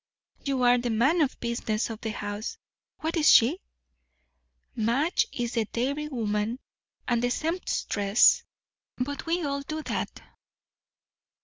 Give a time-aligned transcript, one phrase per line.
[0.43, 2.57] "You are the man of business of the house.
[3.01, 3.59] What is she?"
[4.75, 6.57] "Madge is the dairywoman,
[7.07, 8.43] and the sempstress.
[8.97, 10.23] But we all do that."